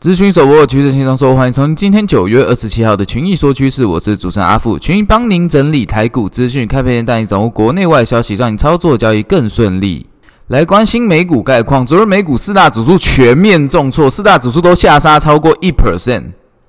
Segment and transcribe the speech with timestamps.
[0.00, 10.06] 资讯手握趋势轻松说，欢迎从今天九月二十七号的群益说趋势，我是主持人阿富，群益帮您整理台股资讯，开盘前带你掌握国内外消息，让你操作交易更顺利。
[10.46, 16.26] 来关心美股概况，昨日美股四大指数全面重挫，四大指数都下杀超过一 percent，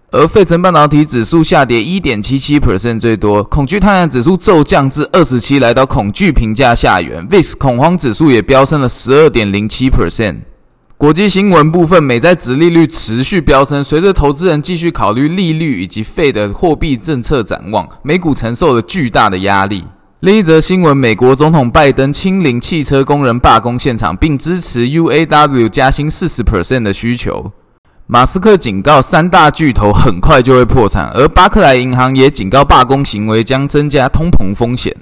[0.09, 10.37] 而费城半导体指数下跌一点七七 percent 最多，恐惧贪婪指数骤降至二十七，来到恐惧评价下缘，VIX 恐慌指数也飙升了十二点零七 percent。
[10.99, 19.85] 国际新闻部分，美债殖利率持续飙升，随着投资人继续考虑利率以及费的货币政策展望，美股承受了巨大的压力。
[20.19, 27.53] 另一则新闻，美国总统拜登亲临汽车工人罢工现场，并支持 UAW 加薪四十 percent 的需求。
[28.05, 34.93] 马斯克警告三大巨头很快就会破产，而巴克莱银行也警告罢工行为将增加通膨风险。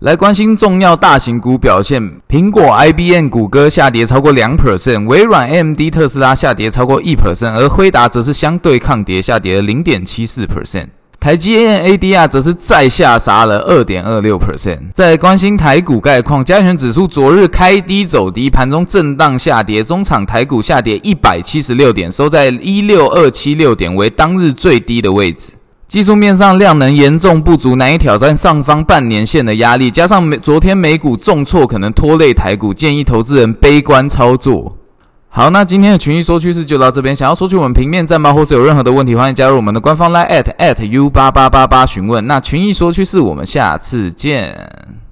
[0.00, 10.88] 来关心重要大型股表现，苹果、IBM、谷歌下跌超过两 percent，微软、AMD、特斯拉下跌超过一 percent，而辉达则是相对抗跌，下跌了零点七四 percent。
[11.18, 14.78] 台积电 ADR 则是再下杀了二点二六 percent。
[14.92, 25.52] 在关心台股概况，加权指数昨日开低走低，盘中震荡下跌，中场台股下跌一百七十六点，收在一六二七六点，为当日最低的位置。
[25.88, 34.76] 技术面上量能严重不足，难以挑战上方半年线的压力，加上美昨天美股重挫，可能拖累台股，建议投资人悲观操作。
[35.28, 37.14] 好，那今天的群益说趋势就到这边。
[37.14, 42.26] 想要索取我们平面战报或是有任何的问题，欢迎加入我们的官方 LINE at at u 八八八八询问。
[42.26, 45.05] 那群益说趋势，我们下次见。